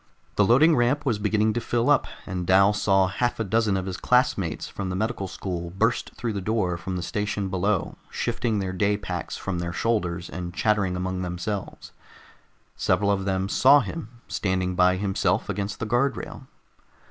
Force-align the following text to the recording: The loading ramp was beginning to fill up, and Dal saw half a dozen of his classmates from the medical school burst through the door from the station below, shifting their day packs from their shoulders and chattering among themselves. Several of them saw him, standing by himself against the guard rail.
The 0.35 0.43
loading 0.43 0.75
ramp 0.75 1.05
was 1.05 1.19
beginning 1.19 1.53
to 1.53 1.61
fill 1.61 1.87
up, 1.87 2.07
and 2.25 2.47
Dal 2.47 2.73
saw 2.73 3.05
half 3.05 3.39
a 3.39 3.43
dozen 3.43 3.77
of 3.77 3.85
his 3.85 3.97
classmates 3.97 4.67
from 4.67 4.89
the 4.89 4.95
medical 4.95 5.27
school 5.27 5.69
burst 5.69 6.15
through 6.15 6.33
the 6.33 6.41
door 6.41 6.75
from 6.75 6.95
the 6.95 7.03
station 7.03 7.49
below, 7.49 7.97
shifting 8.09 8.57
their 8.57 8.73
day 8.73 8.97
packs 8.97 9.37
from 9.37 9.59
their 9.59 9.71
shoulders 9.73 10.27
and 10.27 10.55
chattering 10.55 10.95
among 10.95 11.21
themselves. 11.21 11.91
Several 12.75 13.11
of 13.11 13.25
them 13.25 13.47
saw 13.47 13.81
him, 13.81 14.09
standing 14.27 14.73
by 14.73 14.95
himself 14.95 15.47
against 15.49 15.77
the 15.79 15.85
guard 15.85 16.17
rail. 16.17 16.47